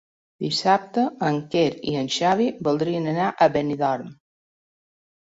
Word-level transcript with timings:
Dissabte 0.43 1.01
en 1.27 1.35
Quer 1.55 1.65
i 1.91 1.93
en 1.99 2.09
Xavi 2.15 2.47
voldrien 2.67 3.05
anar 3.11 3.27
a 3.31 3.49
Benidorm. 3.57 4.09